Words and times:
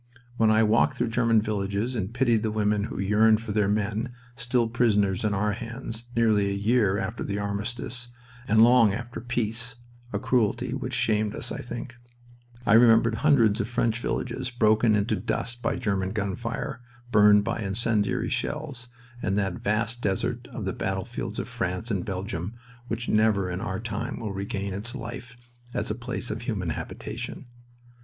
When 0.37 0.49
I 0.49 0.63
walked 0.63 0.95
through 0.95 1.09
German 1.09 1.43
villages 1.43 1.95
and 1.95 2.11
pitied 2.11 2.41
the 2.41 2.49
women 2.49 2.85
who 2.85 2.97
yearned 2.97 3.39
for 3.39 3.51
their 3.51 3.67
men, 3.67 4.11
still 4.35 4.67
prisoners 4.67 5.23
in 5.23 5.35
our 5.35 5.51
hands, 5.53 6.05
nearly 6.15 6.49
a 6.49 6.53
year 6.55 6.97
after 6.97 7.23
the 7.23 7.37
armistice, 7.37 8.07
and 8.47 8.63
long 8.63 8.95
after 8.95 9.21
peace 9.21 9.75
(a 10.11 10.17
cruelty 10.17 10.73
which 10.73 10.95
shamed 10.95 11.35
us, 11.35 11.51
I 11.51 11.59
think), 11.61 11.95
I 12.65 12.73
remembered 12.73 13.13
hundreds 13.21 13.61
of 13.61 13.69
French 13.69 13.99
villages 13.99 14.49
broken 14.49 14.95
into 14.95 15.15
dust 15.15 15.61
by 15.61 15.75
German 15.75 16.13
gun 16.13 16.35
fire, 16.35 16.81
burned 17.11 17.43
by 17.43 17.59
incendiary 17.61 18.29
shells, 18.29 18.87
and 19.21 19.37
that 19.37 19.61
vast 19.61 20.01
desert 20.01 20.47
of 20.47 20.65
the 20.65 20.73
battlefields 20.73 21.37
in 21.37 21.45
France 21.45 21.91
and 21.91 22.03
Belgium 22.03 22.55
which 22.87 23.07
never 23.07 23.51
in 23.51 23.61
our 23.61 23.79
time 23.79 24.19
will 24.19 24.33
regain 24.33 24.73
its 24.73 24.95
life 24.95 25.37
as 25.75 25.91
a 25.91 25.93
place 25.93 26.31
of 26.31 26.41
human 26.41 26.69
habitation. 26.69 27.45